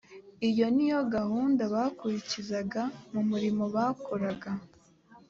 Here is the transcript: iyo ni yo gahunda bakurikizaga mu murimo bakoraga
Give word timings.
iyo 0.49 0.67
ni 0.75 0.85
yo 0.91 0.99
gahunda 1.15 1.61
bakurikizaga 1.73 2.81
mu 3.13 3.21
murimo 3.29 3.63
bakoraga 3.75 4.51